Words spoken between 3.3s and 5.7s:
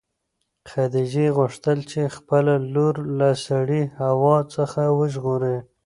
سړې هوا څخه وژغوري.